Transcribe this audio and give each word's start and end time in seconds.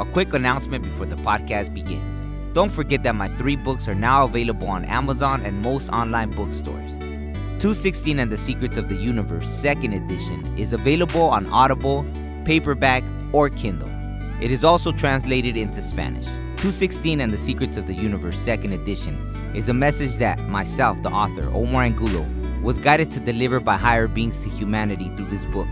A 0.00 0.04
quick 0.04 0.34
announcement 0.34 0.82
before 0.82 1.06
the 1.06 1.14
podcast 1.14 1.72
begins. 1.72 2.24
Don't 2.52 2.72
forget 2.72 3.04
that 3.04 3.14
my 3.14 3.28
three 3.36 3.54
books 3.54 3.86
are 3.86 3.94
now 3.94 4.24
available 4.24 4.66
on 4.66 4.84
Amazon 4.86 5.40
and 5.42 5.62
most 5.62 5.88
online 5.90 6.32
bookstores. 6.32 6.96
216 6.96 8.18
and 8.18 8.28
the 8.28 8.36
Secrets 8.36 8.76
of 8.76 8.88
the 8.88 8.96
Universe, 8.96 9.48
second 9.48 9.92
edition, 9.92 10.52
is 10.58 10.72
available 10.72 11.22
on 11.22 11.46
Audible, 11.46 12.04
paperback, 12.44 13.04
or 13.32 13.48
Kindle. 13.48 13.88
It 14.40 14.50
is 14.50 14.64
also 14.64 14.90
translated 14.90 15.56
into 15.56 15.80
Spanish. 15.80 16.24
216 16.24 17.20
and 17.20 17.32
the 17.32 17.38
Secrets 17.38 17.76
of 17.76 17.86
the 17.86 17.94
Universe, 17.94 18.40
second 18.40 18.72
edition, 18.72 19.14
is 19.54 19.68
a 19.68 19.74
message 19.74 20.16
that 20.16 20.40
myself, 20.40 21.00
the 21.04 21.10
author, 21.10 21.48
Omar 21.54 21.84
Angulo, 21.84 22.26
was 22.64 22.80
guided 22.80 23.12
to 23.12 23.20
deliver 23.20 23.60
by 23.60 23.76
higher 23.76 24.08
beings 24.08 24.40
to 24.40 24.50
humanity 24.50 25.12
through 25.16 25.28
this 25.28 25.44
book. 25.44 25.68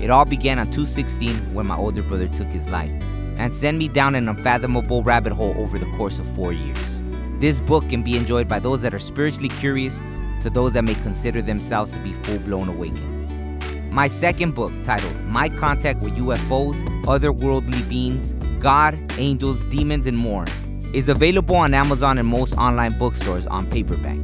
It 0.00 0.08
all 0.08 0.24
began 0.24 0.60
on 0.60 0.66
216 0.70 1.52
when 1.52 1.66
my 1.66 1.76
older 1.76 2.04
brother 2.04 2.28
took 2.28 2.46
his 2.46 2.68
life 2.68 2.92
and 3.36 3.54
send 3.54 3.78
me 3.78 3.88
down 3.88 4.14
an 4.14 4.28
unfathomable 4.28 5.02
rabbit 5.02 5.32
hole 5.32 5.54
over 5.56 5.78
the 5.78 5.86
course 5.96 6.18
of 6.18 6.26
four 6.34 6.52
years. 6.52 6.98
This 7.38 7.60
book 7.60 7.88
can 7.88 8.02
be 8.02 8.16
enjoyed 8.16 8.48
by 8.48 8.58
those 8.58 8.82
that 8.82 8.94
are 8.94 8.98
spiritually 8.98 9.48
curious 9.48 10.00
to 10.40 10.50
those 10.50 10.72
that 10.72 10.84
may 10.84 10.94
consider 10.94 11.42
themselves 11.42 11.92
to 11.92 11.98
be 12.00 12.12
full 12.12 12.38
blown 12.38 12.68
awakened. 12.68 13.92
My 13.92 14.08
second 14.08 14.54
book, 14.54 14.72
titled 14.84 15.18
My 15.22 15.48
Contact 15.48 16.02
with 16.02 16.14
UFOs, 16.16 16.82
Otherworldly 17.04 17.88
Beings, 17.88 18.32
God, 18.58 18.98
Angels, 19.18 19.64
Demons, 19.64 20.06
and 20.06 20.16
More, 20.16 20.44
is 20.92 21.08
available 21.08 21.56
on 21.56 21.74
Amazon 21.74 22.18
and 22.18 22.28
most 22.28 22.54
online 22.56 22.98
bookstores 22.98 23.46
on 23.46 23.66
paperback. 23.70 24.18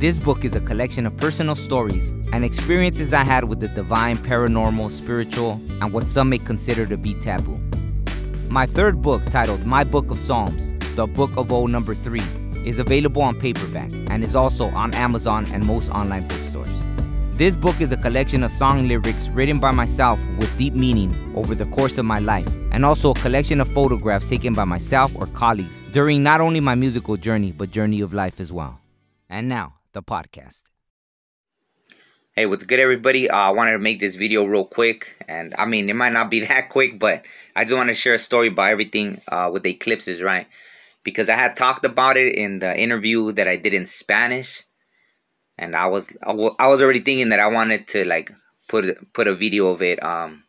This 0.00 0.18
book 0.18 0.44
is 0.44 0.56
a 0.56 0.60
collection 0.60 1.06
of 1.06 1.16
personal 1.16 1.54
stories 1.54 2.12
and 2.32 2.44
experiences 2.44 3.12
I 3.12 3.22
had 3.22 3.44
with 3.44 3.60
the 3.60 3.68
divine, 3.68 4.18
paranormal, 4.18 4.90
spiritual, 4.90 5.60
and 5.80 5.92
what 5.92 6.08
some 6.08 6.28
may 6.28 6.38
consider 6.38 6.86
to 6.86 6.96
be 6.96 7.14
taboo. 7.14 7.60
My 8.52 8.66
third 8.66 9.00
book, 9.00 9.24
titled 9.30 9.64
My 9.64 9.82
Book 9.82 10.10
of 10.10 10.18
Psalms, 10.18 10.74
The 10.94 11.06
Book 11.06 11.34
of 11.38 11.50
O 11.50 11.66
number 11.66 11.94
3, 11.94 12.20
is 12.66 12.78
available 12.78 13.22
on 13.22 13.40
paperback 13.40 13.90
and 14.10 14.22
is 14.22 14.36
also 14.36 14.66
on 14.66 14.92
Amazon 14.92 15.46
and 15.54 15.64
most 15.64 15.88
online 15.88 16.28
bookstores. 16.28 16.68
This 17.30 17.56
book 17.56 17.80
is 17.80 17.92
a 17.92 17.96
collection 17.96 18.44
of 18.44 18.52
song 18.52 18.86
lyrics 18.88 19.30
written 19.30 19.58
by 19.58 19.70
myself 19.70 20.20
with 20.36 20.54
deep 20.58 20.74
meaning 20.74 21.32
over 21.34 21.54
the 21.54 21.64
course 21.64 21.96
of 21.96 22.04
my 22.04 22.18
life, 22.18 22.46
and 22.72 22.84
also 22.84 23.12
a 23.12 23.20
collection 23.20 23.58
of 23.58 23.72
photographs 23.72 24.28
taken 24.28 24.52
by 24.52 24.64
myself 24.64 25.16
or 25.16 25.28
colleagues 25.28 25.80
during 25.92 26.22
not 26.22 26.42
only 26.42 26.60
my 26.60 26.74
musical 26.74 27.16
journey, 27.16 27.52
but 27.52 27.70
journey 27.70 28.02
of 28.02 28.12
life 28.12 28.38
as 28.38 28.52
well. 28.52 28.78
And 29.30 29.48
now, 29.48 29.76
the 29.94 30.02
podcast. 30.02 30.64
Hey, 32.34 32.46
what's 32.46 32.64
good, 32.64 32.80
everybody? 32.80 33.28
Uh, 33.28 33.36
I 33.36 33.50
wanted 33.50 33.72
to 33.72 33.78
make 33.78 34.00
this 34.00 34.14
video 34.14 34.46
real 34.46 34.64
quick, 34.64 35.22
and 35.28 35.54
I 35.58 35.66
mean, 35.66 35.90
it 35.90 35.96
might 35.96 36.14
not 36.14 36.30
be 36.30 36.40
that 36.46 36.70
quick, 36.70 36.98
but 36.98 37.26
I 37.54 37.64
just 37.64 37.74
want 37.74 37.88
to 37.88 37.94
share 37.94 38.14
a 38.14 38.18
story 38.18 38.48
about 38.48 38.70
everything 38.70 39.20
uh, 39.28 39.50
with 39.52 39.64
the 39.64 39.72
eclipses, 39.72 40.22
right? 40.22 40.46
Because 41.04 41.28
I 41.28 41.34
had 41.34 41.56
talked 41.56 41.84
about 41.84 42.16
it 42.16 42.34
in 42.34 42.60
the 42.60 42.74
interview 42.74 43.32
that 43.32 43.46
I 43.46 43.56
did 43.56 43.74
in 43.74 43.84
Spanish, 43.84 44.62
and 45.58 45.76
I 45.76 45.88
was 45.88 46.08
I 46.24 46.32
was 46.68 46.80
already 46.80 47.00
thinking 47.00 47.28
that 47.28 47.38
I 47.38 47.48
wanted 47.48 47.86
to 47.88 48.06
like 48.06 48.30
put 48.66 49.12
put 49.12 49.28
a 49.28 49.34
video 49.34 49.66
of 49.66 49.82
it 49.82 50.02
um 50.02 50.44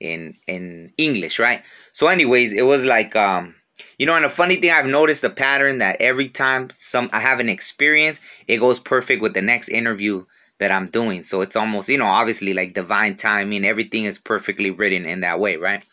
in 0.00 0.34
in 0.48 0.92
English, 0.98 1.38
right? 1.38 1.62
So, 1.92 2.08
anyways, 2.08 2.52
it 2.54 2.62
was 2.62 2.82
like 2.82 3.14
um 3.14 3.54
you 3.98 4.06
know, 4.06 4.16
and 4.16 4.24
a 4.24 4.28
funny 4.28 4.56
thing, 4.56 4.72
I've 4.72 4.86
noticed 4.86 5.22
a 5.22 5.30
pattern 5.30 5.78
that 5.78 6.00
every 6.00 6.28
time 6.28 6.70
some 6.80 7.08
I 7.12 7.20
have 7.20 7.38
an 7.38 7.48
experience, 7.48 8.18
it 8.48 8.56
goes 8.56 8.80
perfect 8.80 9.22
with 9.22 9.34
the 9.34 9.42
next 9.42 9.68
interview 9.68 10.24
that 10.62 10.72
I'm 10.72 10.86
doing. 10.86 11.22
So 11.24 11.40
it's 11.40 11.56
almost, 11.56 11.88
you 11.88 11.98
know, 11.98 12.06
obviously 12.06 12.54
like 12.54 12.72
divine 12.74 13.16
timing. 13.16 13.64
Everything 13.64 14.04
is 14.04 14.18
perfectly 14.18 14.70
written 14.70 15.04
in 15.04 15.20
that 15.20 15.40
way, 15.40 15.56
right? 15.56 15.84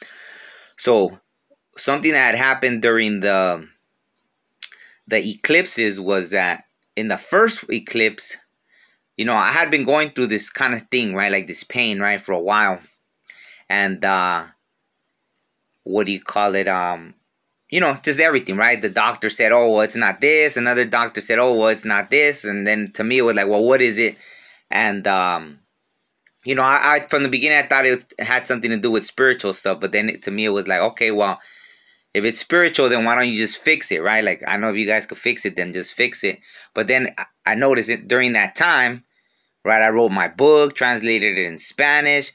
So 0.78 1.20
something 1.78 2.12
that 2.12 2.36
happened 2.36 2.82
during 2.82 3.20
the 3.20 3.68
the 5.08 5.28
eclipses 5.28 6.00
was 6.00 6.30
that 6.30 6.66
in 6.96 7.08
the 7.08 7.18
first 7.18 7.64
eclipse, 7.72 8.38
you 9.18 9.26
know, 9.26 9.36
I 9.36 9.52
had 9.52 9.72
been 9.72 9.84
going 9.84 10.12
through 10.12 10.28
this 10.28 10.50
kind 10.50 10.76
of 10.76 10.84
thing, 10.90 11.16
right? 11.16 11.32
Like 11.32 11.48
this 11.48 11.64
pain, 11.64 12.00
right, 12.00 12.22
for 12.22 12.34
a 12.34 12.40
while. 12.40 12.80
And 13.68 14.04
uh 14.06 14.46
what 15.84 16.06
do 16.06 16.12
you 16.12 16.22
call 16.22 16.56
it? 16.56 16.68
Um 16.68 17.16
you 17.70 17.80
know, 17.80 18.00
just 18.04 18.20
everything, 18.20 18.58
right? 18.58 18.82
The 18.82 18.90
doctor 18.90 19.30
said, 19.30 19.52
oh, 19.52 19.70
well, 19.70 19.82
it's 19.82 19.96
not 19.96 20.22
this. 20.22 20.58
Another 20.58 20.86
doctor 20.86 21.22
said, 21.22 21.38
oh, 21.38 21.54
well, 21.54 21.70
it's 21.70 21.86
not 21.86 22.10
this. 22.10 22.44
And 22.44 22.66
then 22.66 22.92
to 22.94 23.04
me, 23.04 23.20
it 23.20 23.22
was 23.22 23.36
like, 23.36 23.48
well, 23.48 23.64
what 23.64 23.82
is 23.82 24.00
it? 24.00 24.18
And, 24.72 25.08
um, 25.08 25.60
you 26.46 26.56
know, 26.56 26.62
I, 26.62 26.96
I 26.96 27.00
from 27.08 27.24
the 27.24 27.30
beginning, 27.30 27.58
I 27.58 27.68
thought 27.68 27.86
it 27.86 28.14
had 28.20 28.48
something 28.48 28.72
to 28.72 28.78
do 28.78 28.92
with 28.92 29.06
spiritual 29.06 29.54
stuff. 29.54 29.80
But 29.80 29.92
then 29.92 30.10
it, 30.10 30.24
to 30.24 30.32
me, 30.32 30.46
it 30.46 30.50
was 30.50 30.68
like, 30.68 30.82
okay, 30.82 31.12
well, 31.12 31.40
if 32.14 32.26
it's 32.26 32.40
spiritual, 32.40 32.90
then 32.90 33.06
why 33.06 33.16
don't 33.16 33.30
you 33.30 33.38
just 33.38 33.58
fix 33.58 33.92
it, 33.92 34.00
right? 34.00 34.24
Like, 34.24 34.42
I 34.48 34.58
know 34.58 34.70
if 34.70 34.78
you 34.78 34.88
guys 34.88 35.06
could 35.06 35.18
fix 35.18 35.46
it, 35.46 35.56
then 35.56 35.74
just 35.74 35.94
fix 35.94 36.24
it. 36.24 36.40
But 36.74 36.88
then 36.88 37.16
I 37.46 37.56
noticed 37.56 37.90
it 37.90 38.08
during 38.08 38.34
that 38.34 38.56
time, 38.56 39.04
right? 39.64 39.82
I 39.82 39.90
wrote 39.90 40.12
my 40.12 40.28
book, 40.28 40.76
translated 40.76 41.38
it 41.38 41.46
in 41.46 41.60
Spanish 41.60 42.32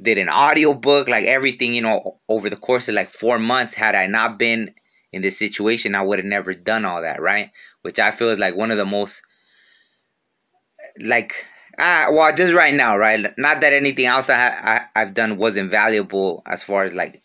did 0.00 0.18
an 0.18 0.28
audio 0.28 0.74
book, 0.74 1.08
like 1.08 1.26
everything, 1.26 1.74
you 1.74 1.82
know, 1.82 2.18
over 2.28 2.48
the 2.48 2.56
course 2.56 2.88
of 2.88 2.94
like 2.94 3.10
four 3.10 3.38
months. 3.38 3.74
Had 3.74 3.94
I 3.94 4.06
not 4.06 4.38
been 4.38 4.74
in 5.12 5.22
this 5.22 5.38
situation, 5.38 5.94
I 5.94 6.02
would 6.02 6.18
have 6.18 6.26
never 6.26 6.54
done 6.54 6.84
all 6.84 7.02
that, 7.02 7.20
right? 7.20 7.50
Which 7.82 7.98
I 7.98 8.10
feel 8.10 8.30
is 8.30 8.38
like 8.38 8.56
one 8.56 8.70
of 8.70 8.78
the 8.78 8.86
most, 8.86 9.22
like, 10.98 11.46
ah, 11.78 12.08
well, 12.10 12.34
just 12.34 12.54
right 12.54 12.74
now, 12.74 12.96
right? 12.96 13.36
Not 13.38 13.60
that 13.60 13.72
anything 13.72 14.06
else 14.06 14.28
I, 14.28 14.48
I 14.48 14.80
I've 14.94 15.14
done 15.14 15.38
was 15.38 15.56
invaluable 15.56 16.42
as 16.46 16.62
far 16.62 16.84
as 16.84 16.94
like, 16.94 17.22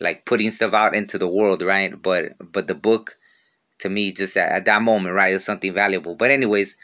like 0.00 0.24
putting 0.26 0.50
stuff 0.50 0.74
out 0.74 0.94
into 0.94 1.18
the 1.18 1.28
world, 1.28 1.62
right? 1.62 2.00
But 2.00 2.32
but 2.40 2.66
the 2.66 2.74
book, 2.74 3.16
to 3.80 3.88
me, 3.88 4.12
just 4.12 4.36
at, 4.36 4.52
at 4.52 4.64
that 4.66 4.82
moment, 4.82 5.14
right, 5.14 5.34
is 5.34 5.44
something 5.44 5.74
valuable. 5.74 6.14
But 6.14 6.30
anyways, 6.30 6.76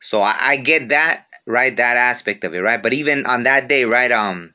so 0.00 0.22
I, 0.22 0.36
I 0.38 0.56
get 0.56 0.88
that 0.90 1.26
right? 1.48 1.76
That 1.76 1.96
aspect 1.96 2.44
of 2.44 2.54
it, 2.54 2.60
right? 2.60 2.82
But 2.82 2.92
even 2.92 3.26
on 3.26 3.42
that 3.44 3.68
day, 3.68 3.84
right? 3.84 4.12
Um, 4.12 4.54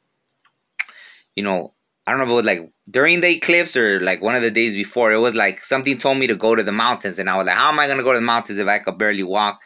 you 1.35 1.43
know, 1.43 1.73
I 2.05 2.11
don't 2.11 2.19
know 2.19 2.25
if 2.25 2.31
it 2.31 2.35
was 2.35 2.45
like 2.45 2.71
during 2.89 3.21
the 3.21 3.29
eclipse 3.29 3.75
or 3.75 3.99
like 4.01 4.21
one 4.21 4.35
of 4.35 4.41
the 4.41 4.51
days 4.51 4.75
before. 4.75 5.11
It 5.11 5.17
was 5.17 5.33
like 5.33 5.65
something 5.65 5.97
told 5.97 6.19
me 6.19 6.27
to 6.27 6.35
go 6.35 6.55
to 6.55 6.63
the 6.63 6.71
mountains, 6.71 7.19
and 7.19 7.29
I 7.29 7.35
was 7.35 7.47
like, 7.47 7.57
how 7.57 7.69
am 7.69 7.79
I 7.79 7.87
gonna 7.87 8.03
go 8.03 8.13
to 8.13 8.19
the 8.19 8.25
mountains 8.25 8.59
if 8.59 8.67
I 8.67 8.79
could 8.79 8.97
barely 8.97 9.23
walk? 9.23 9.59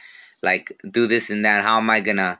Like 0.43 0.79
do 0.89 1.07
this 1.07 1.29
and 1.29 1.45
that. 1.45 1.63
How 1.63 1.77
am 1.77 1.89
I 1.89 1.99
gonna 1.99 2.39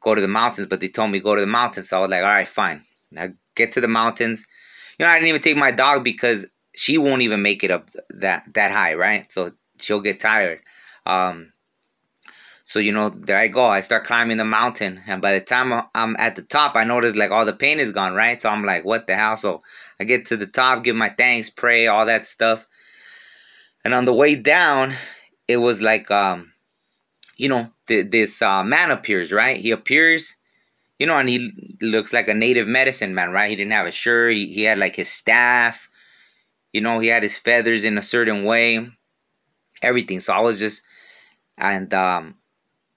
go 0.00 0.14
to 0.14 0.20
the 0.20 0.28
mountains? 0.28 0.66
But 0.68 0.80
they 0.80 0.88
told 0.88 1.10
me 1.10 1.20
go 1.20 1.34
to 1.34 1.40
the 1.40 1.46
mountains, 1.46 1.90
so 1.90 1.98
I 1.98 2.00
was 2.00 2.10
like, 2.10 2.22
all 2.22 2.28
right, 2.28 2.48
fine. 2.48 2.84
I 3.16 3.30
get 3.54 3.72
to 3.72 3.80
the 3.80 3.88
mountains. 3.88 4.46
You 4.98 5.04
know, 5.04 5.10
I 5.10 5.16
didn't 5.16 5.28
even 5.28 5.42
take 5.42 5.56
my 5.56 5.70
dog 5.70 6.04
because 6.04 6.46
she 6.74 6.98
won't 6.98 7.22
even 7.22 7.42
make 7.42 7.64
it 7.64 7.70
up 7.70 7.90
that 8.10 8.44
that 8.54 8.72
high, 8.72 8.94
right? 8.94 9.30
So 9.32 9.52
she'll 9.78 10.00
get 10.00 10.20
tired. 10.20 10.60
Um, 11.06 11.52
so, 12.68 12.80
you 12.80 12.92
know, 12.92 13.08
there 13.08 13.38
I 13.38 13.48
go. 13.48 13.64
I 13.64 13.80
start 13.80 14.04
climbing 14.04 14.36
the 14.36 14.44
mountain. 14.44 15.00
And 15.06 15.22
by 15.22 15.32
the 15.32 15.40
time 15.40 15.72
I'm 15.94 16.16
at 16.18 16.36
the 16.36 16.42
top, 16.42 16.76
I 16.76 16.84
notice 16.84 17.16
like 17.16 17.30
all 17.30 17.46
the 17.46 17.54
pain 17.54 17.80
is 17.80 17.92
gone, 17.92 18.12
right? 18.14 18.40
So 18.40 18.50
I'm 18.50 18.62
like, 18.62 18.84
what 18.84 19.06
the 19.06 19.16
hell? 19.16 19.38
So 19.38 19.62
I 19.98 20.04
get 20.04 20.26
to 20.26 20.36
the 20.36 20.46
top, 20.46 20.84
give 20.84 20.94
my 20.94 21.08
thanks, 21.08 21.48
pray, 21.48 21.86
all 21.86 22.04
that 22.04 22.26
stuff. 22.26 22.66
And 23.84 23.94
on 23.94 24.04
the 24.04 24.12
way 24.12 24.34
down, 24.34 24.94
it 25.48 25.56
was 25.56 25.80
like, 25.80 26.10
um, 26.10 26.52
you 27.38 27.48
know, 27.48 27.70
th- 27.88 28.10
this 28.10 28.42
uh, 28.42 28.64
man 28.64 28.92
appears, 28.92 29.32
right? 29.32 29.58
He 29.58 29.72
appears, 29.72 30.36
you 30.98 31.06
know, 31.06 31.16
and 31.16 31.30
he 31.30 31.76
looks 31.82 32.12
like 32.12 32.28
a 32.28 32.34
native 32.34 32.68
medicine 32.68 33.14
man, 33.14 33.32
right? 33.32 33.50
He 33.50 33.56
didn't 33.56 33.72
have 33.72 33.86
a 33.86 33.92
shirt. 33.92 34.34
He, 34.34 34.52
he 34.52 34.64
had 34.64 34.78
like 34.78 34.96
his 34.96 35.10
staff. 35.10 35.88
You 36.74 36.82
know, 36.82 37.00
he 37.00 37.08
had 37.08 37.24
his 37.24 37.38
feathers 37.38 37.84
in 37.84 37.98
a 37.98 38.02
certain 38.02 38.44
way. 38.44 38.88
Everything. 39.82 40.20
So 40.20 40.34
I 40.34 40.40
was 40.40 40.58
just, 40.58 40.82
and 41.58 41.94
um, 41.94 42.36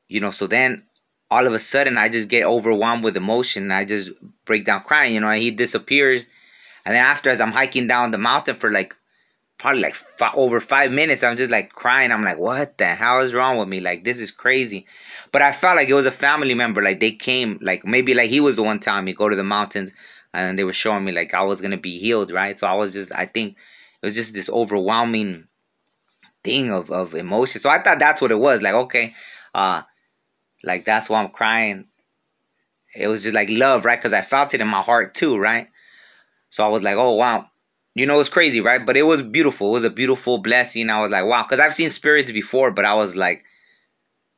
you 0.09 0.19
know 0.19 0.31
so 0.31 0.45
then 0.47 0.83
all 1.31 1.47
of 1.47 1.53
a 1.53 1.59
sudden 1.59 1.97
i 1.97 2.09
just 2.09 2.27
get 2.29 2.43
overwhelmed 2.43 3.03
with 3.03 3.17
emotion 3.17 3.71
i 3.71 3.85
just 3.85 4.09
break 4.45 4.65
down 4.65 4.83
crying 4.83 5.13
you 5.13 5.19
know 5.21 5.29
and 5.29 5.41
he 5.41 5.49
disappears 5.51 6.27
and 6.85 6.95
then 6.95 7.03
after 7.03 7.29
as 7.29 7.41
i'm 7.41 7.53
hiking 7.53 7.87
down 7.87 8.11
the 8.11 8.17
mountain 8.17 8.55
for 8.55 8.69
like 8.71 8.95
probably 9.61 9.81
like 9.81 9.95
five, 9.95 10.33
over 10.35 10.59
five 10.59 10.91
minutes 10.91 11.23
i'm 11.23 11.37
just 11.37 11.51
like 11.51 11.71
crying 11.71 12.11
i'm 12.11 12.23
like 12.23 12.37
what 12.37 12.77
the 12.77 12.85
hell 12.85 13.19
is 13.21 13.33
wrong 13.33 13.57
with 13.57 13.67
me 13.67 13.79
like 13.79 14.03
this 14.03 14.19
is 14.19 14.31
crazy 14.31 14.85
but 15.31 15.41
i 15.41 15.51
felt 15.51 15.75
like 15.75 15.87
it 15.87 15.93
was 15.93 16.05
a 16.05 16.11
family 16.11 16.53
member 16.53 16.81
like 16.81 16.99
they 16.99 17.11
came 17.11 17.57
like 17.61 17.85
maybe 17.85 18.13
like 18.13 18.29
he 18.29 18.39
was 18.39 18.55
the 18.55 18.63
one 18.63 18.79
telling 18.79 19.05
me 19.05 19.13
go 19.13 19.29
to 19.29 19.35
the 19.35 19.43
mountains 19.43 19.91
and 20.33 20.57
they 20.57 20.63
were 20.63 20.73
showing 20.73 21.05
me 21.05 21.11
like 21.11 21.33
i 21.33 21.41
was 21.41 21.61
gonna 21.61 21.77
be 21.77 21.97
healed 21.97 22.31
right 22.31 22.59
so 22.59 22.67
i 22.67 22.73
was 22.73 22.91
just 22.91 23.11
i 23.15 23.25
think 23.25 23.55
it 24.01 24.05
was 24.05 24.15
just 24.15 24.33
this 24.33 24.49
overwhelming 24.49 25.47
thing 26.43 26.71
of, 26.71 26.89
of 26.89 27.13
emotion 27.13 27.61
so 27.61 27.69
i 27.69 27.81
thought 27.81 27.99
that's 27.99 28.21
what 28.21 28.31
it 28.31 28.39
was 28.39 28.61
like 28.61 28.73
okay 28.73 29.13
uh 29.53 29.81
like 30.63 30.85
that's 30.85 31.09
why 31.09 31.21
I'm 31.21 31.29
crying. 31.29 31.85
It 32.95 33.07
was 33.07 33.23
just 33.23 33.35
like 33.35 33.49
love, 33.49 33.85
right? 33.85 33.97
Because 33.97 34.13
I 34.13 34.21
felt 34.21 34.53
it 34.53 34.61
in 34.61 34.67
my 34.67 34.81
heart 34.81 35.15
too, 35.15 35.37
right? 35.37 35.67
So 36.49 36.65
I 36.65 36.67
was 36.67 36.83
like, 36.83 36.97
oh 36.97 37.11
wow, 37.11 37.49
you 37.95 38.05
know, 38.05 38.19
it's 38.19 38.29
crazy, 38.29 38.61
right? 38.61 38.85
But 38.85 38.97
it 38.97 39.03
was 39.03 39.21
beautiful. 39.21 39.69
It 39.69 39.73
was 39.73 39.83
a 39.83 39.89
beautiful 39.89 40.37
blessing. 40.37 40.89
I 40.89 41.01
was 41.01 41.11
like, 41.11 41.25
wow, 41.25 41.43
because 41.43 41.59
I've 41.59 41.73
seen 41.73 41.89
spirits 41.89 42.31
before, 42.31 42.71
but 42.71 42.85
I 42.85 42.93
was 42.93 43.15
like, 43.15 43.43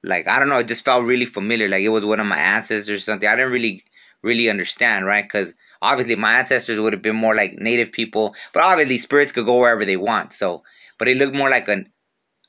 like 0.03 0.27
I 0.27 0.39
don't 0.39 0.49
know, 0.49 0.57
it 0.57 0.67
just 0.67 0.83
felt 0.83 1.05
really 1.05 1.25
familiar. 1.25 1.69
Like 1.69 1.83
it 1.83 1.89
was 1.89 2.05
one 2.05 2.19
of 2.19 2.25
my 2.25 2.37
ancestors 2.37 2.89
or 2.89 2.99
something. 2.99 3.27
I 3.29 3.35
didn't 3.35 3.51
really, 3.51 3.83
really 4.21 4.49
understand, 4.49 5.05
right? 5.05 5.23
Because 5.23 5.53
obviously 5.81 6.15
my 6.15 6.39
ancestors 6.39 6.79
would 6.79 6.93
have 6.93 7.01
been 7.01 7.15
more 7.15 7.35
like 7.35 7.53
native 7.53 7.91
people, 7.91 8.35
but 8.53 8.63
obviously 8.63 8.97
spirits 8.97 9.31
could 9.31 9.45
go 9.45 9.57
wherever 9.57 9.85
they 9.85 9.97
want. 9.97 10.33
So, 10.33 10.63
but 10.97 11.07
it 11.07 11.17
looked 11.17 11.35
more 11.35 11.49
like 11.49 11.67
a 11.67 11.85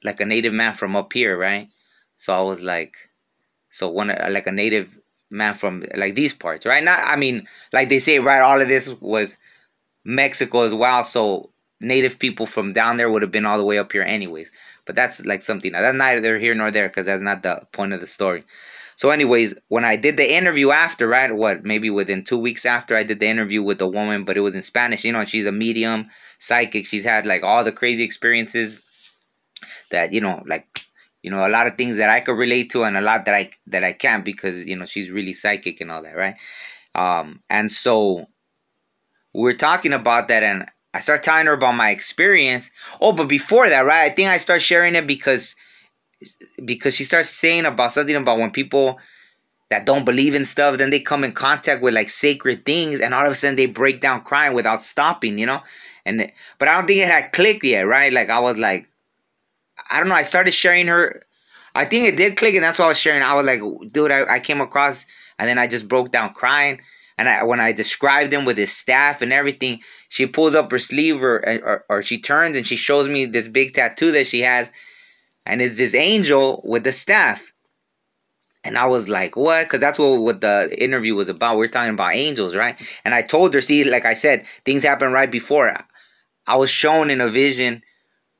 like 0.03 0.21
a 0.21 0.27
native 0.27 0.53
man 0.53 0.75
from 0.75 0.97
up 0.97 1.12
here, 1.12 1.39
right? 1.39 1.69
So 2.19 2.33
I 2.33 2.41
was 2.43 2.61
like, 2.61 2.95
so 3.71 3.89
one 3.89 4.11
uh, 4.11 4.29
like 4.31 4.47
a 4.47 4.53
native 4.53 4.89
man 5.31 5.55
from 5.55 5.85
like 5.97 6.15
these 6.15 6.33
parts, 6.33 6.65
right? 6.67 6.83
Not, 6.83 7.00
I 7.03 7.17
mean, 7.17 7.47
like 7.73 7.89
they 7.89 7.99
say, 7.99 8.19
right? 8.19 8.41
All 8.41 8.61
of 8.61 8.69
this 8.69 8.89
was 9.00 9.37
Mexico 10.05 10.62
as 10.62 10.75
well, 10.75 11.05
so 11.05 11.51
native 11.81 12.19
people 12.19 12.47
from 12.47 12.73
down 12.73 12.97
there 12.97 13.11
would 13.11 13.23
have 13.23 13.31
been 13.31 13.47
all 13.47 13.59
the 13.59 13.65
way 13.65 13.79
up 13.79 13.93
here, 13.93 14.03
anyways. 14.03 14.51
But 14.87 14.97
that's 14.97 15.25
like 15.25 15.43
something 15.43 15.73
that's 15.73 15.97
neither 15.97 16.39
here 16.39 16.55
nor 16.55 16.71
there 16.71 16.89
because 16.89 17.06
that's 17.06 17.23
not 17.23 17.43
the 17.43 17.62
point 17.73 17.93
of 17.93 18.01
the 18.01 18.06
story. 18.06 18.45
So, 18.97 19.11
anyways, 19.11 19.55
when 19.69 19.85
I 19.85 19.97
did 19.97 20.17
the 20.17 20.35
interview 20.35 20.71
after, 20.71 21.09
right, 21.09 21.35
what 21.35 21.65
maybe 21.65 21.91
within 21.91 22.23
two 22.23 22.39
weeks 22.39 22.65
after 22.65 22.97
I 22.97 23.03
did 23.03 23.19
the 23.19 23.27
interview 23.27 23.62
with 23.62 23.79
the 23.79 23.89
woman, 23.89 24.25
but 24.25 24.37
it 24.37 24.41
was 24.41 24.55
in 24.55 24.62
Spanish. 24.62 25.05
You 25.05 25.12
know, 25.12 25.25
she's 25.25 25.47
a 25.47 25.53
medium, 25.53 26.11
psychic. 26.39 26.87
She's 26.87 27.05
had 27.05 27.27
like 27.27 27.43
all 27.43 27.65
the 27.65 27.73
crazy 27.73 28.05
experiences 28.05 28.79
that 29.91 30.12
you 30.12 30.21
know, 30.21 30.43
like 30.47 30.85
you 31.23 31.31
know, 31.31 31.47
a 31.47 31.49
lot 31.49 31.67
of 31.67 31.77
things 31.77 31.97
that 31.97 32.11
I 32.11 32.21
could 32.21 32.39
relate 32.39 32.71
to, 32.71 32.85
and 32.85 32.97
a 32.97 33.00
lot 33.00 33.25
that 33.25 33.35
I 33.35 33.50
that 33.67 33.83
I 33.83 33.95
can't 33.95 34.25
because 34.25 34.65
you 34.65 34.77
know 34.77 34.85
she's 34.85 35.11
really 35.11 35.33
psychic 35.33 35.81
and 35.81 35.91
all 35.91 36.03
that, 36.03 36.17
right? 36.17 36.37
Um, 36.95 37.43
and 37.50 37.73
so 37.73 38.27
we're 39.35 39.55
talking 39.55 39.93
about 39.93 40.29
that, 40.29 40.43
and 40.43 40.67
I 40.95 41.01
start 41.01 41.23
telling 41.23 41.47
her 41.47 41.53
about 41.53 41.75
my 41.75 41.91
experience. 41.91 42.71
Oh, 43.01 43.13
but 43.13 43.29
before 43.29 43.69
that, 43.69 43.81
right? 43.81 44.11
I 44.11 44.15
think 44.15 44.29
I 44.29 44.39
start 44.39 44.63
sharing 44.63 44.95
it 44.95 45.07
because 45.07 45.57
because 46.65 46.95
she 46.95 47.05
starts 47.05 47.29
saying 47.29 47.67
about 47.67 47.93
something 47.93 48.17
about 48.17 48.39
when 48.39 48.51
people 48.51 48.99
that 49.71 49.87
don't 49.87 50.05
believe 50.05 50.35
in 50.35 50.45
stuff, 50.45 50.79
then 50.79 50.91
they 50.91 51.01
come 51.01 51.25
in 51.25 51.33
contact 51.33 51.83
with 51.83 51.95
like 51.95 52.11
sacred 52.11 52.65
things, 52.65 53.01
and 53.01 53.13
all 53.13 53.27
of 53.27 53.33
a 53.33 53.35
sudden 53.35 53.57
they 53.57 53.67
break 53.67 54.01
down 54.01 54.23
crying 54.23 54.55
without 54.55 54.83
stopping, 54.83 55.37
you 55.37 55.47
know. 55.47 55.61
And 56.07 56.31
but 56.59 56.69
I 56.69 56.77
don't 56.77 56.87
think 56.87 57.01
it 57.01 57.09
had 57.09 57.33
clicked 57.33 57.65
yet, 57.65 57.83
right? 57.83 58.13
Like 58.13 58.31
I 58.31 58.39
was 58.39 58.57
like, 58.57 58.89
I 59.91 59.99
don't 59.99 60.09
know. 60.09 60.15
I 60.15 60.23
started 60.23 60.53
sharing 60.53 60.87
her. 60.87 61.23
I 61.75 61.85
think 61.87 62.07
it 62.07 62.17
did 62.17 62.37
click, 62.37 62.55
and 62.55 62.63
that's 62.63 62.79
why 62.79 62.85
I 62.85 62.89
was 62.89 62.99
sharing. 62.99 63.23
I 63.23 63.35
was 63.35 63.47
like, 63.47 63.61
dude, 63.93 64.13
I, 64.13 64.35
I 64.35 64.39
came 64.39 64.61
across, 64.61 65.07
and 65.41 65.49
then 65.49 65.59
I 65.59 65.67
just 65.67 65.89
broke 65.89 66.13
down 66.13 66.33
crying. 66.35 66.81
And 67.16 67.28
I, 67.28 67.44
when 67.44 67.61
I 67.61 67.72
described 67.72 68.32
him 68.32 68.44
with 68.44 68.58
his 68.58 68.72
staff 68.72 69.22
and 69.22 69.32
everything, 69.32 69.81
she 70.08 70.26
pulls 70.26 70.55
up 70.55 70.70
her 70.70 70.78
sleeve 70.78 71.22
or, 71.22 71.37
or, 71.64 71.84
or 71.88 72.02
she 72.02 72.20
turns 72.20 72.56
and 72.56 72.66
she 72.66 72.76
shows 72.76 73.08
me 73.08 73.26
this 73.26 73.49
big 73.49 73.75
tattoo 73.75 74.11
that 74.12 74.26
she 74.26 74.40
has 74.40 74.70
and 75.46 75.61
it's 75.61 75.76
this 75.76 75.94
angel 75.94 76.62
with 76.64 76.84
the 76.84 76.93
staff. 76.93 77.52
And 78.62 78.78
I 78.78 78.87
was 78.87 79.08
like, 79.08 79.37
what? 79.37 79.64
Because 79.64 79.81
that's 79.81 79.99
what, 79.99 80.20
what 80.20 80.40
the 80.40 80.75
interview 80.82 81.14
was 81.14 81.28
about. 81.28 81.58
We 81.58 81.66
are 81.66 81.69
talking 81.69 81.93
about 81.93 82.14
angels, 82.14 82.55
right? 82.55 82.76
And 83.05 83.14
I 83.14 83.20
told 83.20 83.52
her, 83.52 83.61
see, 83.61 83.84
like 83.84 84.06
I 84.06 84.14
said, 84.14 84.46
things 84.64 84.82
happened 84.82 85.12
right 85.12 85.31
before. 85.31 85.76
I 86.46 86.56
was 86.56 86.70
shown 86.70 87.11
in 87.11 87.20
a 87.20 87.28
vision 87.28 87.82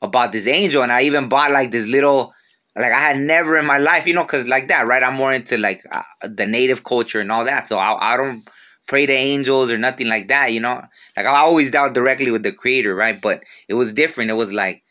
about 0.01 0.33
this 0.33 0.47
angel, 0.47 0.83
and 0.83 0.93
I 0.93 1.03
even 1.03 1.29
bought 1.29 1.51
like 1.51 1.73
this 1.73 1.87
little, 1.87 2.33
like 2.75 2.93
I 2.93 3.01
had 3.01 3.19
never 3.19 3.59
in 3.59 3.67
my 3.67 3.79
life, 3.79 4.07
you 4.07 4.15
know, 4.15 4.25
because 4.25 4.47
like 4.47 4.69
that, 4.69 4.87
right? 4.87 5.03
I'm 5.03 5.15
more 5.15 5.33
into 5.33 5.59
like 5.59 5.83
uh, 5.91 6.03
the 6.23 6.47
native 6.47 6.85
culture 6.85 7.21
and 7.21 7.31
all 7.31 7.45
that. 7.45 7.69
So 7.69 7.79
I, 7.79 8.15
I 8.15 8.17
don't 8.17 8.49
pray 8.87 9.07
to 9.07 9.13
angels 9.13 9.71
or 9.71 9.79
nothing 9.79 10.09
like 10.09 10.29
that, 10.29 10.53
you 10.53 10.61
know? 10.61 10.83
Like 11.17 11.27
I 11.27 11.39
always 11.39 11.71
dealt 11.71 11.95
directly 11.95 12.31
with 12.31 12.43
the 12.43 12.53
creator, 12.53 12.95
right? 12.95 13.21
But 13.21 13.45
it 13.69 13.75
was 13.75 13.93
different. 13.93 14.31
It 14.31 14.35
was 14.35 14.53
like 14.53 14.83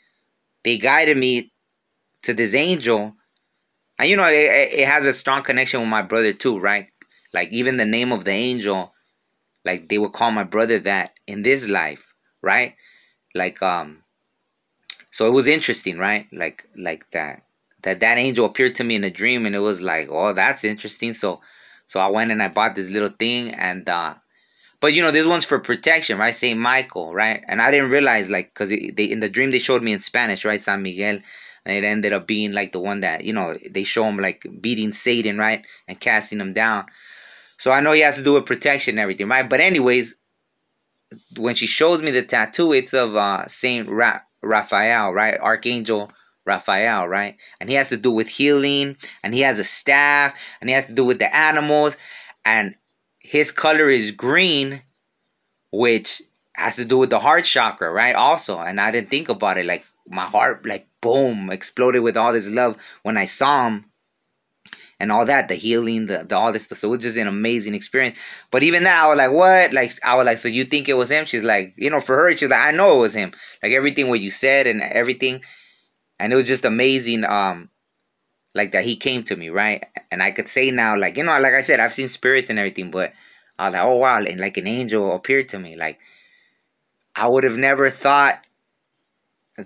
they 0.64 0.78
guided 0.78 1.18
me 1.18 1.52
to 2.24 2.34
this 2.34 2.54
angel, 2.54 3.14
and 4.00 4.10
you 4.10 4.16
know 4.16 4.28
it, 4.28 4.74
it 4.74 4.88
has 4.88 5.06
a 5.06 5.14
strong 5.14 5.44
connection 5.44 5.80
with 5.80 5.90
my 5.90 6.02
brother 6.02 6.34
too, 6.34 6.60
right? 6.60 6.88
Like 7.34 7.50
even 7.52 7.78
the 7.78 7.86
name 7.86 8.12
of 8.12 8.26
the 8.26 8.32
angel, 8.32 8.94
like 9.66 9.90
they 9.90 9.98
would 9.98 10.14
call 10.14 10.32
my 10.32 10.44
brother 10.44 10.80
that 10.80 11.12
in 11.28 11.42
this 11.42 11.68
life, 11.68 12.06
right? 12.42 12.76
Like 13.36 13.62
um, 13.62 14.04
so 15.12 15.28
it 15.28 15.32
was 15.32 15.48
interesting, 15.48 15.98
right? 15.98 16.28
Like 16.32 16.68
like 16.78 17.10
that 17.12 17.44
that 17.84 18.00
that 18.00 18.18
angel 18.18 18.46
appeared 18.46 18.76
to 18.76 18.84
me 18.84 18.96
in 18.96 19.04
a 19.04 19.12
dream, 19.12 19.46
and 19.46 19.56
it 19.56 19.60
was 19.60 19.82
like, 19.82 20.08
oh, 20.10 20.34
that's 20.34 20.64
interesting. 20.64 21.14
So 21.14 21.42
so 21.94 22.00
I 22.00 22.08
went 22.08 22.32
and 22.32 22.42
I 22.42 22.48
bought 22.48 22.74
this 22.74 22.90
little 22.90 23.14
thing, 23.20 23.52
and 23.52 23.88
uh, 23.88 24.16
but 24.80 24.96
you 24.96 25.04
know 25.04 25.12
this 25.12 25.28
one's 25.28 25.46
for 25.46 25.60
protection, 25.60 26.18
right? 26.18 26.34
Saint 26.34 26.60
Michael, 26.60 27.14
right? 27.14 27.44
And 27.48 27.62
I 27.62 27.70
didn't 27.70 27.92
realize 27.92 28.30
like 28.30 28.52
because 28.52 28.70
they 28.70 29.04
in 29.04 29.20
the 29.20 29.30
dream 29.30 29.52
they 29.52 29.60
showed 29.60 29.84
me 29.84 29.94
in 29.94 30.00
Spanish, 30.00 30.44
right? 30.44 30.64
San 30.64 30.82
Miguel 30.82 31.20
and 31.66 31.78
it 31.78 31.88
ended 31.88 32.12
up 32.12 32.26
being 32.26 32.52
like 32.52 32.72
the 32.72 32.80
one 32.80 33.02
that 33.02 33.26
you 33.26 33.32
know 33.32 33.60
they 33.70 33.84
show 33.84 34.06
him 34.06 34.18
like 34.18 34.44
beating 34.60 34.92
Satan 34.92 35.38
right 35.38 35.64
and 35.88 36.00
casting 36.00 36.40
him 36.40 36.54
down. 36.54 36.86
So 37.60 37.72
I 37.72 37.80
know 37.80 37.92
he 37.92 38.02
has 38.02 38.16
to 38.16 38.24
do 38.24 38.34
with 38.34 38.48
protection 38.48 38.94
and 38.94 39.00
everything, 39.00 39.30
right? 39.30 39.48
But 39.48 39.60
anyways, 39.60 40.16
when 41.38 41.54
she 41.54 41.68
shows 41.68 42.02
me 42.02 42.10
the 42.10 42.24
tattoo, 42.24 42.74
it's 42.74 42.96
of 42.96 43.16
uh, 43.16 43.48
Saint 43.48 43.88
Ra- 43.88 44.22
Raphael, 44.42 45.12
right? 45.14 45.40
Archangel 45.40 46.12
Raphael, 46.46 47.08
right? 47.08 47.38
And 47.60 47.70
he 47.70 47.76
has 47.76 47.90
to 47.90 47.98
do 47.98 48.12
with 48.12 48.28
healing, 48.28 48.98
and 49.24 49.34
he 49.34 49.42
has 49.42 49.60
a 49.60 49.64
staff, 49.64 50.34
and 50.60 50.70
he 50.70 50.74
has 50.76 50.86
to 50.86 50.94
do 50.94 51.06
with 51.06 51.20
the 51.20 51.34
animals, 51.36 51.98
and 52.46 52.76
his 53.20 53.52
color 53.52 53.90
is 53.90 54.12
green, 54.12 54.82
which 55.72 56.22
has 56.56 56.76
to 56.76 56.86
do 56.86 56.98
with 56.98 57.10
the 57.10 57.20
heart 57.20 57.46
chakra, 57.46 57.92
right? 57.92 58.16
Also, 58.16 58.60
and 58.60 58.80
I 58.80 58.92
didn't 58.92 59.10
think 59.10 59.30
about 59.30 59.58
it. 59.58 59.66
Like 59.66 59.86
my 60.08 60.26
heart, 60.26 60.66
like 60.66 60.88
boom, 61.02 61.50
exploded 61.50 62.04
with 62.04 62.18
all 62.18 62.34
this 62.34 62.48
love 62.48 62.78
when 63.04 63.18
I 63.18 63.26
saw 63.26 63.68
him 63.68 63.86
and 65.00 65.12
all 65.12 65.26
that, 65.26 65.48
the 65.48 65.56
healing, 65.56 66.06
the, 66.06 66.26
the 66.28 66.38
all 66.38 66.54
this 66.54 66.64
stuff. 66.64 66.78
So 66.78 66.88
it 66.90 66.92
was 66.92 67.00
just 67.00 67.18
an 67.18 67.28
amazing 67.28 67.74
experience. 67.74 68.18
But 68.52 68.64
even 68.64 68.84
that, 68.84 69.04
I 69.04 69.08
was 69.08 69.18
like, 69.18 69.32
what? 69.32 69.74
Like 69.74 69.98
I 70.04 70.16
was 70.16 70.26
like, 70.26 70.38
so 70.38 70.48
you 70.48 70.64
think 70.66 70.88
it 70.88 70.94
was 70.94 71.10
him? 71.10 71.26
She's 71.26 71.44
like, 71.44 71.74
you 71.76 71.90
know, 71.90 72.02
for 72.02 72.16
her, 72.16 72.36
she's 72.36 72.50
like, 72.50 72.60
I 72.60 72.72
know 72.72 72.96
it 72.96 73.00
was 73.00 73.14
him. 73.14 73.34
Like 73.62 73.72
everything 73.72 74.10
what 74.10 74.20
you 74.20 74.32
said 74.32 74.68
and 74.68 74.82
everything, 74.82 75.42
and 76.24 76.32
it 76.32 76.38
was 76.38 76.48
just 76.48 76.64
amazing. 76.64 77.26
Um, 77.26 77.70
like 78.56 78.72
that 78.72 78.86
he 78.86 78.96
came 78.96 79.24
to 79.24 79.36
me, 79.36 79.50
right? 79.50 79.84
And 80.10 80.24
I 80.24 80.32
could 80.32 80.48
say 80.48 80.72
now, 80.72 80.96
like 80.98 81.18
you 81.18 81.24
know, 81.24 81.38
like 81.38 81.54
I 81.54 81.64
said, 81.64 81.82
I've 81.82 81.94
seen 81.94 82.08
spirits 82.08 82.50
and 82.50 82.58
everything, 82.58 82.92
but 82.92 83.12
I 83.60 83.68
was 83.68 83.74
like, 83.74 83.86
oh 83.86 83.96
wow, 83.96 84.20
and 84.20 84.40
like 84.40 84.56
an 84.56 84.68
angel 84.68 85.14
appeared 85.14 85.50
to 85.50 85.60
me. 85.60 85.76
Like 85.76 86.00
I 87.14 87.28
would 87.28 87.44
have 87.44 87.58
never 87.58 87.90
thought 87.90 88.40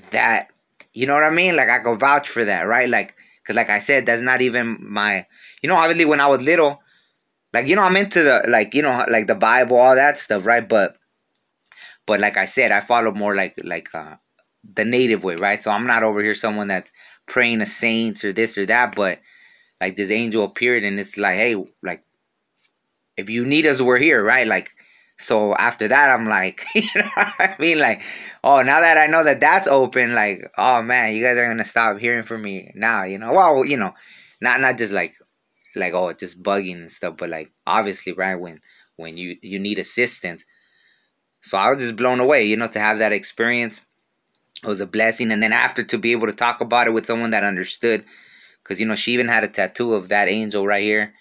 that 0.09 0.49
you 0.93 1.05
know 1.05 1.13
what 1.13 1.23
I 1.23 1.29
mean? 1.29 1.55
Like 1.55 1.69
I 1.69 1.77
could 1.77 1.99
vouch 1.99 2.29
for 2.29 2.43
that, 2.43 2.63
right? 2.63 2.89
Like, 2.89 3.13
cause 3.45 3.55
like 3.55 3.69
I 3.69 3.77
said, 3.77 4.07
that's 4.07 4.23
not 4.23 4.41
even 4.41 4.77
my. 4.81 5.27
You 5.61 5.69
know, 5.69 5.75
obviously 5.75 6.05
when 6.05 6.19
I 6.19 6.27
was 6.27 6.41
little, 6.41 6.81
like 7.53 7.67
you 7.67 7.75
know, 7.75 7.83
I'm 7.83 7.97
into 7.97 8.23
the 8.23 8.45
like 8.47 8.73
you 8.73 8.81
know 8.81 9.05
like 9.07 9.27
the 9.27 9.35
Bible, 9.35 9.77
all 9.77 9.93
that 9.93 10.17
stuff, 10.17 10.47
right? 10.47 10.67
But, 10.67 10.97
but 12.07 12.19
like 12.19 12.35
I 12.35 12.45
said, 12.45 12.71
I 12.71 12.79
follow 12.79 13.11
more 13.11 13.35
like 13.35 13.53
like 13.63 13.93
uh, 13.93 14.15
the 14.73 14.85
native 14.85 15.23
way, 15.23 15.35
right? 15.35 15.61
So 15.61 15.71
I'm 15.71 15.87
not 15.87 16.03
over 16.03 16.21
here 16.21 16.35
someone 16.35 16.67
that's 16.67 16.91
praying 17.25 17.59
to 17.59 17.65
saints 17.65 18.23
or 18.23 18.33
this 18.33 18.57
or 18.57 18.65
that, 18.65 18.95
but 18.95 19.19
like 19.79 19.95
this 19.95 20.11
angel 20.11 20.43
appeared 20.43 20.83
and 20.83 20.99
it's 20.99 21.17
like, 21.17 21.35
hey, 21.35 21.55
like 21.83 22.03
if 23.15 23.29
you 23.29 23.45
need 23.45 23.65
us, 23.65 23.81
we're 23.81 23.97
here, 23.97 24.23
right? 24.23 24.47
Like 24.47 24.71
so 25.17 25.55
after 25.55 25.87
that, 25.87 26.09
I'm 26.09 26.27
like, 26.27 26.63
you 26.75 26.87
know 26.95 27.09
I 27.15 27.55
mean? 27.59 27.79
Like, 27.79 28.01
oh, 28.43 28.61
now 28.61 28.81
that 28.81 28.97
I 28.97 29.07
know 29.07 29.23
that 29.23 29.39
that's 29.39 29.67
open, 29.67 30.13
like, 30.13 30.51
oh 30.57 30.81
man, 30.83 31.15
you 31.15 31.23
guys 31.23 31.37
are 31.37 31.47
gonna 31.47 31.65
stop 31.65 31.97
hearing 31.97 32.23
from 32.23 32.43
me 32.43 32.71
now, 32.75 33.03
you 33.03 33.17
know? 33.17 33.33
Well, 33.33 33.65
you 33.65 33.77
know, 33.77 33.93
not 34.41 34.61
not 34.61 34.77
just 34.77 34.93
like, 34.93 35.15
like 35.75 35.93
oh, 35.93 36.13
just 36.13 36.41
bugging 36.43 36.81
and 36.81 36.91
stuff, 36.91 37.17
but 37.17 37.29
like 37.29 37.51
obviously, 37.65 38.13
right 38.13 38.35
when 38.35 38.61
when 38.95 39.17
you 39.17 39.37
you 39.41 39.59
need 39.59 39.79
assistance. 39.79 40.45
So 41.41 41.57
I 41.57 41.69
was 41.69 41.81
just 41.81 41.95
blown 41.95 42.19
away, 42.19 42.45
you 42.45 42.57
know, 42.57 42.67
to 42.67 42.79
have 42.79 42.99
that 42.99 43.13
experience. 43.13 43.81
It 44.63 44.67
was 44.67 44.79
a 44.81 44.87
blessing, 44.87 45.31
and 45.31 45.41
then 45.43 45.53
after 45.53 45.83
to 45.83 45.97
be 45.97 46.11
able 46.11 46.27
to 46.27 46.33
talk 46.33 46.61
about 46.61 46.87
it 46.87 46.91
with 46.91 47.05
someone 47.05 47.31
that 47.31 47.43
understood, 47.43 48.05
because 48.63 48.79
you 48.79 48.85
know 48.87 48.95
she 48.95 49.13
even 49.13 49.27
had 49.27 49.43
a 49.43 49.47
tattoo 49.47 49.93
of 49.93 50.09
that 50.09 50.27
angel 50.27 50.65
right 50.65 50.83
here. 50.83 51.13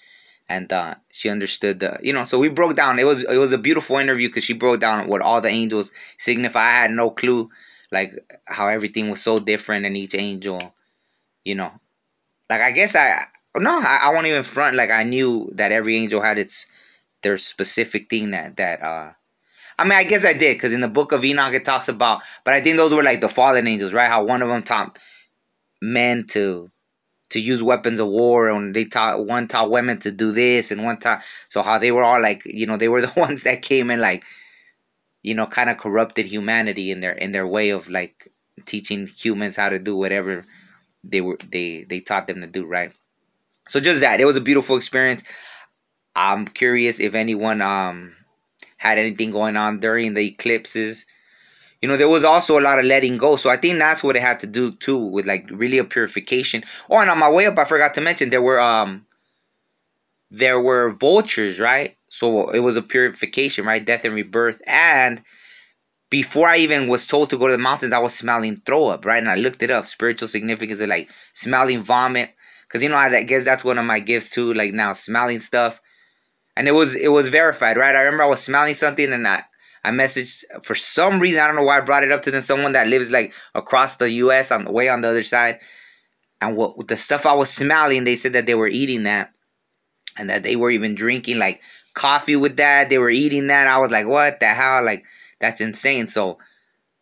And 0.48 0.72
uh, 0.72 0.96
she 1.10 1.28
understood 1.28 1.80
the 1.80 1.98
you 2.02 2.12
know 2.12 2.24
so 2.24 2.38
we 2.38 2.48
broke 2.48 2.76
down. 2.76 2.98
It 2.98 3.04
was 3.04 3.24
it 3.24 3.36
was 3.36 3.52
a 3.52 3.58
beautiful 3.58 3.98
interview 3.98 4.28
because 4.28 4.44
she 4.44 4.54
broke 4.54 4.80
down 4.80 5.08
what 5.08 5.22
all 5.22 5.40
the 5.40 5.48
angels 5.48 5.90
signify. 6.18 6.60
I 6.68 6.82
had 6.82 6.90
no 6.92 7.10
clue 7.10 7.50
like 7.92 8.12
how 8.46 8.68
everything 8.68 9.10
was 9.10 9.22
so 9.22 9.38
different 9.40 9.86
in 9.86 9.96
each 9.96 10.14
angel 10.14 10.74
you 11.44 11.54
know. 11.54 11.72
Like 12.50 12.60
i 12.60 12.70
guess 12.72 12.94
i 12.96 13.26
no 13.56 13.78
i, 13.80 14.00
I 14.04 14.10
won't 14.12 14.26
even 14.26 14.42
front. 14.42 14.76
Like 14.76 14.90
i 14.90 15.02
knew 15.02 15.50
that 15.54 15.72
every 15.72 15.96
angel 15.96 16.20
had 16.22 16.38
its 16.38 16.66
their 17.22 17.38
specific 17.38 18.10
thing 18.10 18.32
that 18.32 18.56
that 18.58 18.82
uh 18.82 19.12
I 19.78 19.84
mean, 19.84 19.92
I 19.92 20.04
guess 20.04 20.24
I 20.24 20.32
did 20.32 20.56
because 20.56 20.72
in 20.72 20.80
the 20.80 20.88
book 20.88 21.12
of 21.12 21.24
Enoch 21.24 21.54
it 21.54 21.64
talks 21.64 21.88
about, 21.88 22.22
but 22.44 22.54
I 22.54 22.60
think 22.62 22.76
those 22.76 22.94
were 22.94 23.02
like 23.02 23.20
the 23.20 23.28
fallen 23.28 23.66
angels, 23.66 23.92
right? 23.92 24.08
How 24.08 24.24
one 24.24 24.42
of 24.42 24.48
them 24.48 24.62
taught 24.62 24.98
men 25.82 26.26
to 26.28 26.70
to 27.30 27.40
use 27.40 27.62
weapons 27.62 27.98
of 28.00 28.06
war 28.08 28.48
and 28.48 28.74
they 28.74 28.84
taught 28.84 29.26
one 29.26 29.48
taught 29.48 29.70
women 29.70 29.98
to 29.98 30.10
do 30.12 30.32
this 30.32 30.70
and 30.70 30.84
one 30.84 30.96
taught 30.98 31.22
so 31.48 31.60
how 31.62 31.78
they 31.78 31.90
were 31.92 32.04
all 32.04 32.20
like 32.22 32.42
you 32.46 32.66
know 32.66 32.76
they 32.76 32.88
were 32.88 33.00
the 33.06 33.12
ones 33.16 33.42
that 33.42 33.62
came 33.62 33.90
and 33.90 34.00
like 34.00 34.24
you 35.22 35.34
know 35.34 35.46
kind 35.46 35.68
of 35.68 35.76
corrupted 35.76 36.26
humanity 36.26 36.90
in 36.90 37.00
their 37.00 37.12
in 37.12 37.32
their 37.32 37.46
way 37.46 37.70
of 37.70 37.88
like 37.88 38.32
teaching 38.64 39.06
humans 39.06 39.56
how 39.56 39.68
to 39.68 39.78
do 39.78 39.96
whatever 39.96 40.44
they 41.04 41.20
were 41.20 41.38
they 41.50 41.84
they 41.88 42.00
taught 42.00 42.26
them 42.26 42.40
to 42.40 42.46
do 42.46 42.64
right? 42.66 42.92
So 43.68 43.80
just 43.80 44.00
that. 44.00 44.20
It 44.20 44.24
was 44.26 44.36
a 44.36 44.40
beautiful 44.40 44.76
experience. 44.76 45.22
I'm 46.16 46.46
curious 46.46 47.00
if 47.00 47.14
anyone 47.14 47.62
um 47.62 48.15
had 48.88 48.98
anything 48.98 49.30
going 49.30 49.56
on 49.56 49.80
during 49.80 50.14
the 50.14 50.26
eclipses. 50.26 51.06
You 51.82 51.88
know, 51.88 51.96
there 51.96 52.08
was 52.08 52.24
also 52.24 52.58
a 52.58 52.62
lot 52.62 52.78
of 52.78 52.84
letting 52.84 53.18
go. 53.18 53.36
So 53.36 53.50
I 53.50 53.56
think 53.56 53.78
that's 53.78 54.02
what 54.02 54.16
it 54.16 54.22
had 54.22 54.40
to 54.40 54.46
do 54.46 54.72
too, 54.72 54.98
with 54.98 55.26
like 55.26 55.48
really 55.50 55.78
a 55.78 55.84
purification. 55.84 56.64
Oh, 56.90 56.98
and 56.98 57.10
on 57.10 57.18
my 57.18 57.30
way 57.30 57.46
up, 57.46 57.58
I 57.58 57.64
forgot 57.64 57.94
to 57.94 58.00
mention 58.00 58.30
there 58.30 58.42
were 58.42 58.60
um 58.60 59.06
there 60.30 60.60
were 60.60 60.90
vultures, 60.90 61.60
right? 61.60 61.96
So 62.08 62.50
it 62.50 62.60
was 62.60 62.76
a 62.76 62.82
purification, 62.82 63.64
right? 63.66 63.84
Death 63.84 64.04
and 64.04 64.14
rebirth. 64.14 64.60
And 64.66 65.22
before 66.10 66.48
I 66.48 66.58
even 66.58 66.88
was 66.88 67.06
told 67.06 67.30
to 67.30 67.38
go 67.38 67.46
to 67.46 67.52
the 67.52 67.58
mountains, 67.58 67.92
I 67.92 67.98
was 67.98 68.14
smelling 68.14 68.62
throw 68.64 68.88
up, 68.88 69.04
right? 69.04 69.18
And 69.18 69.30
I 69.30 69.36
looked 69.36 69.62
it 69.62 69.70
up. 69.70 69.86
Spiritual 69.86 70.28
significance 70.28 70.80
of 70.80 70.88
like 70.88 71.10
smelling 71.34 71.82
vomit. 71.82 72.30
Cause 72.68 72.82
you 72.82 72.88
know, 72.88 72.96
I 72.96 73.22
guess 73.22 73.44
that's 73.44 73.64
one 73.64 73.78
of 73.78 73.84
my 73.84 74.00
gifts 74.00 74.28
too. 74.28 74.52
Like 74.52 74.74
now, 74.74 74.92
smelling 74.92 75.40
stuff, 75.40 75.80
and 76.56 76.66
it 76.66 76.72
was 76.72 76.94
it 76.94 77.08
was 77.08 77.28
verified, 77.28 77.76
right? 77.76 77.94
I 77.94 78.00
remember 78.00 78.24
I 78.24 78.28
was 78.28 78.42
smelling 78.42 78.74
something, 78.74 79.12
and 79.12 79.26
I 79.28 79.44
I 79.84 79.90
messaged 79.90 80.44
for 80.62 80.74
some 80.74 81.20
reason 81.20 81.40
I 81.40 81.46
don't 81.46 81.56
know 81.56 81.62
why 81.62 81.78
I 81.78 81.82
brought 81.82 82.04
it 82.04 82.12
up 82.12 82.22
to 82.22 82.30
them. 82.30 82.42
Someone 82.42 82.72
that 82.72 82.88
lives 82.88 83.10
like 83.10 83.32
across 83.54 83.96
the 83.96 84.10
U.S. 84.10 84.50
on 84.50 84.64
the 84.64 84.72
way 84.72 84.88
on 84.88 85.02
the 85.02 85.08
other 85.08 85.22
side, 85.22 85.60
and 86.40 86.56
what 86.56 86.88
the 86.88 86.96
stuff 86.96 87.26
I 87.26 87.34
was 87.34 87.50
smelling, 87.50 88.04
they 88.04 88.16
said 88.16 88.32
that 88.32 88.46
they 88.46 88.54
were 88.54 88.68
eating 88.68 89.04
that, 89.04 89.32
and 90.16 90.30
that 90.30 90.42
they 90.42 90.56
were 90.56 90.70
even 90.70 90.94
drinking 90.94 91.38
like 91.38 91.60
coffee 91.94 92.36
with 92.36 92.56
that. 92.56 92.88
They 92.88 92.98
were 92.98 93.10
eating 93.10 93.48
that. 93.48 93.66
I 93.66 93.78
was 93.78 93.90
like, 93.90 94.06
what 94.06 94.40
the 94.40 94.46
hell? 94.46 94.82
Like 94.82 95.04
that's 95.40 95.60
insane. 95.60 96.08
So, 96.08 96.38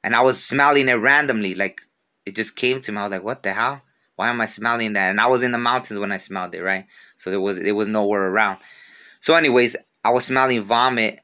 and 0.03 0.17
I 0.17 0.23
was 0.23 0.43
smelling 0.43 0.89
it 0.89 0.95
randomly, 0.95 1.55
like 1.55 1.81
it 2.27 2.35
just 2.35 2.57
came 2.57 2.81
to 2.83 2.93
me. 2.93 2.99
I 2.99 3.03
was 3.05 3.13
like, 3.13 3.25
what 3.25 3.43
the 3.45 3.53
hell? 3.53 3.83
Why 4.17 4.31
am 4.31 4.41
I 4.41 4.47
smelling 4.47 4.93
that? 4.93 5.11
And 5.11 5.21
I 5.21 5.27
was 5.27 5.43
in 5.43 5.53
the 5.53 5.59
mountains 5.59 5.99
when 5.99 6.13
I 6.13 6.19
smelled 6.19 6.55
it, 6.55 6.63
right? 6.63 6.87
So 7.19 7.31
there 7.31 7.41
was 7.41 7.59
there 7.59 7.75
was 7.75 7.89
nowhere 7.89 8.29
around. 8.29 8.59
So, 9.25 9.33
anyways, 9.33 9.75
I 10.05 10.11
was 10.11 10.27
smelling 10.27 10.65
vomit, 10.65 11.21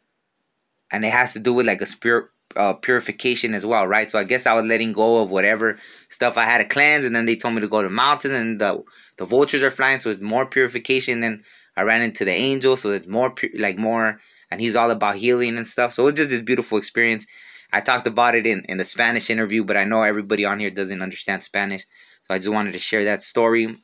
and 0.91 1.05
it 1.05 1.13
has 1.13 1.35
to 1.35 1.39
do 1.39 1.53
with 1.53 1.67
like 1.67 1.83
a 1.83 1.87
spirit 1.87 2.31
uh, 2.57 2.73
purification 2.73 3.53
as 3.53 3.67
well, 3.67 3.87
right? 3.87 4.11
So 4.11 4.19
I 4.19 4.25
guess 4.25 4.47
I 4.47 4.55
was 4.55 4.65
letting 4.65 4.95
go 4.95 5.19
of 5.19 5.29
whatever 5.29 5.79
stuff 6.09 6.39
I 6.39 6.47
had 6.47 6.59
to 6.59 6.65
cleanse, 6.65 7.05
and 7.05 7.15
then 7.15 7.27
they 7.27 7.37
told 7.37 7.57
me 7.57 7.61
to 7.61 7.69
go 7.69 7.83
to 7.83 7.89
the 7.89 7.95
mountain, 7.95 8.33
and 8.33 8.59
the 8.59 8.83
the 9.19 9.27
vultures 9.27 9.63
are 9.63 9.71
flying, 9.71 10.01
so 10.01 10.09
it's 10.09 10.23
more 10.23 10.47
purification. 10.47 11.21
Then 11.21 11.45
I 11.77 11.83
ran 11.83 12.01
into 12.01 12.25
the 12.25 12.33
angel, 12.33 12.79
so 12.79 12.89
it's 12.89 13.07
more 13.07 13.35
like 13.59 13.77
more, 13.77 14.19
and 14.51 14.63
he's 14.63 14.77
all 14.77 14.91
about 14.91 15.17
healing 15.17 15.59
and 15.59 15.69
stuff. 15.69 15.93
So 15.93 16.07
it's 16.07 16.17
just 16.17 16.31
this 16.31 16.41
beautiful 16.41 16.79
experience. 16.79 17.27
I 17.71 17.83
talked 17.83 18.07
about 18.07 18.35
it 18.35 18.47
in 18.47 18.65
in 18.67 18.79
the 18.79 18.87
Spanish 18.87 19.29
interview, 19.29 19.63
but 19.63 19.77
I 19.77 19.85
know 19.85 20.05
everybody 20.05 20.47
on 20.47 20.59
here 20.59 20.71
doesn't 20.71 21.03
understand 21.03 21.43
Spanish, 21.43 21.85
so 22.23 22.33
I 22.33 22.39
just 22.39 22.49
wanted 22.49 22.73
to 22.73 22.79
share 22.79 23.05
that 23.05 23.25
story. 23.25 23.77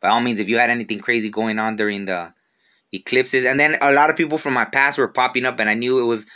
By 0.00 0.08
all 0.08 0.22
means, 0.22 0.40
if 0.40 0.48
you 0.48 0.56
had 0.56 0.70
anything 0.70 1.00
crazy 1.00 1.28
going 1.28 1.58
on 1.58 1.76
during 1.76 2.06
the 2.06 2.32
eclipses, 2.92 3.44
and 3.44 3.58
then 3.60 3.76
a 3.80 3.92
lot 3.92 4.10
of 4.10 4.16
people 4.16 4.38
from 4.38 4.54
my 4.54 4.64
past 4.64 4.98
were 4.98 5.08
popping 5.08 5.44
up, 5.44 5.60
and 5.60 5.68
I 5.70 5.74
knew 5.74 5.98
it 5.98 6.04
was 6.04 6.26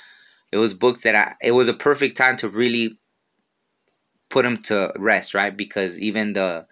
it 0.53 0.59
was 0.59 0.75
books 0.75 1.03
that 1.03 1.15
I 1.17 1.35
it 1.43 1.53
was 1.53 1.69
a 1.69 1.75
perfect 1.75 2.17
time 2.17 2.37
to 2.39 2.49
really 2.49 2.99
put 4.31 4.45
them 4.45 4.63
to 4.65 4.93
rest, 4.99 5.35
right? 5.35 5.57
Because 5.57 5.99
even 5.99 6.33
the 6.33 6.67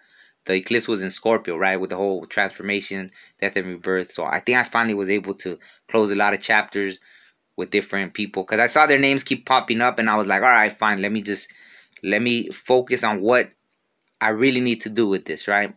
the 0.45 0.55
eclipse 0.55 0.87
was 0.87 1.01
in 1.01 1.11
Scorpio, 1.11 1.57
right, 1.57 1.77
with 1.77 1.91
the 1.91 1.97
whole 1.97 2.25
transformation, 2.25 3.11
death 3.39 3.55
and 3.55 3.67
rebirth. 3.67 4.11
So 4.11 4.25
I 4.25 4.39
think 4.39 4.57
I 4.57 4.63
finally 4.63 4.95
was 4.95 5.09
able 5.09 5.35
to 5.35 5.59
close 5.87 6.11
a 6.11 6.15
lot 6.15 6.33
of 6.33 6.41
chapters 6.41 6.97
with 7.57 7.71
different 7.71 8.13
people 8.13 8.43
because 8.43 8.59
I 8.59 8.67
saw 8.67 8.87
their 8.87 8.99
names 8.99 9.23
keep 9.23 9.45
popping 9.45 9.81
up, 9.81 9.99
and 9.99 10.09
I 10.09 10.15
was 10.15 10.27
like, 10.27 10.43
all 10.43 10.49
right, 10.49 10.77
fine, 10.77 11.01
let 11.01 11.11
me 11.11 11.21
just 11.21 11.49
let 12.03 12.21
me 12.21 12.49
focus 12.49 13.03
on 13.03 13.21
what 13.21 13.51
I 14.21 14.29
really 14.29 14.61
need 14.61 14.81
to 14.81 14.89
do 14.89 15.07
with 15.07 15.25
this, 15.25 15.47
right? 15.47 15.75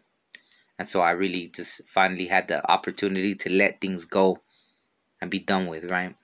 And 0.79 0.89
so 0.89 1.01
I 1.01 1.13
really 1.13 1.49
just 1.49 1.83
finally 1.87 2.27
had 2.27 2.49
the 2.49 2.69
opportunity 2.71 3.35
to 3.37 3.51
let 3.51 3.81
things 3.81 4.05
go 4.05 4.41
and 5.21 5.31
be 5.31 5.39
done 5.39 5.67
with, 5.67 5.85
right? 5.85 6.17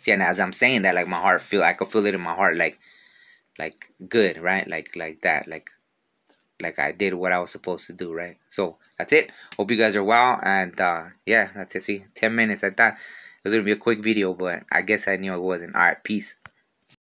See, 0.00 0.12
and 0.12 0.22
as 0.22 0.40
I'm 0.40 0.52
saying 0.52 0.82
that, 0.82 0.94
like 0.94 1.08
my 1.08 1.20
heart 1.20 1.42
feel, 1.42 1.62
I 1.62 1.74
could 1.74 1.88
feel 1.88 2.06
it 2.06 2.14
in 2.14 2.20
my 2.20 2.34
heart, 2.34 2.56
like, 2.56 2.78
like 3.58 3.92
good, 4.08 4.38
right? 4.38 4.66
Like, 4.66 4.96
like 4.96 5.20
that, 5.22 5.48
like, 5.48 5.70
like 6.60 6.78
I 6.78 6.92
did 6.92 7.14
what 7.14 7.32
I 7.32 7.38
was 7.40 7.50
supposed 7.50 7.86
to 7.88 7.92
do, 7.92 8.12
right? 8.12 8.38
So 8.48 8.78
that's 8.98 9.12
it. 9.12 9.30
Hope 9.56 9.70
you 9.70 9.76
guys 9.76 9.96
are 9.96 10.04
well, 10.04 10.40
and 10.42 10.80
uh, 10.80 11.04
yeah, 11.26 11.50
that's 11.54 11.74
it. 11.74 11.84
See, 11.84 12.04
ten 12.14 12.34
minutes. 12.34 12.64
I 12.64 12.70
thought 12.70 12.94
it 12.94 13.44
was 13.44 13.52
gonna 13.52 13.64
be 13.64 13.72
a 13.72 13.76
quick 13.76 14.02
video, 14.02 14.32
but 14.32 14.62
I 14.70 14.82
guess 14.82 15.08
I 15.08 15.16
knew 15.16 15.34
it 15.34 15.40
wasn't. 15.40 15.74
All 15.74 15.82
right, 15.82 16.02
peace. 16.02 16.36